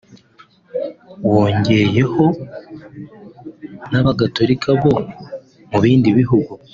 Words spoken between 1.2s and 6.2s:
wongeyeho n’abagatolika bo mu bindi